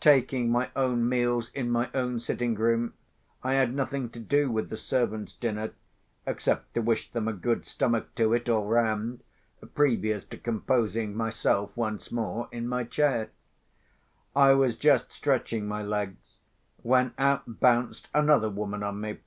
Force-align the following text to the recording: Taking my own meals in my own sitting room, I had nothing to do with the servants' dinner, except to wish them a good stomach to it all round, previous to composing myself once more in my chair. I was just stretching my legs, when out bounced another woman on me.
Taking 0.00 0.50
my 0.50 0.68
own 0.76 1.08
meals 1.08 1.50
in 1.54 1.70
my 1.70 1.88
own 1.94 2.20
sitting 2.20 2.54
room, 2.54 2.92
I 3.42 3.54
had 3.54 3.72
nothing 3.74 4.10
to 4.10 4.20
do 4.20 4.50
with 4.50 4.68
the 4.68 4.76
servants' 4.76 5.32
dinner, 5.32 5.72
except 6.26 6.74
to 6.74 6.82
wish 6.82 7.10
them 7.10 7.26
a 7.26 7.32
good 7.32 7.64
stomach 7.64 8.14
to 8.16 8.34
it 8.34 8.50
all 8.50 8.66
round, 8.66 9.22
previous 9.74 10.26
to 10.26 10.36
composing 10.36 11.16
myself 11.16 11.74
once 11.74 12.12
more 12.12 12.50
in 12.52 12.68
my 12.68 12.84
chair. 12.84 13.30
I 14.36 14.52
was 14.52 14.76
just 14.76 15.10
stretching 15.10 15.66
my 15.66 15.82
legs, 15.82 16.36
when 16.82 17.14
out 17.16 17.44
bounced 17.58 18.08
another 18.12 18.50
woman 18.50 18.82
on 18.82 19.00
me. 19.00 19.20